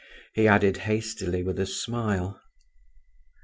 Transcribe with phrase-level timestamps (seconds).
[0.33, 2.41] he added, hastily, with a smile.